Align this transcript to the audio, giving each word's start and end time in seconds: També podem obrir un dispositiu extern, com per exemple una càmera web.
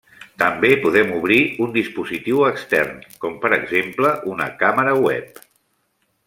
També 0.43 0.69
podem 0.85 1.11
obrir 1.17 1.37
un 1.65 1.75
dispositiu 1.75 2.41
extern, 2.47 2.97
com 3.27 3.37
per 3.45 3.53
exemple 3.59 4.15
una 4.33 4.49
càmera 4.65 4.97
web. 5.05 5.41